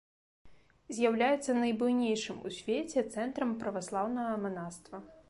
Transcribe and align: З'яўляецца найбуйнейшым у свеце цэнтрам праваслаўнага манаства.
З'яўляецца 0.99 1.55
найбуйнейшым 1.57 2.39
у 2.49 2.53
свеце 2.57 2.99
цэнтрам 3.13 3.55
праваслаўнага 3.65 4.33
манаства. 4.49 5.05